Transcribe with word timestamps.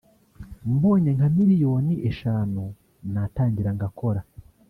mbonye 0.73 1.09
nka 1.17 1.27
miliyoni 1.35 1.93
eshanu 2.09 2.63
natangira 3.13 3.69
ngakora 3.77 4.21